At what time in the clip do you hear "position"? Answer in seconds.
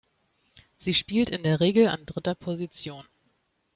2.33-3.03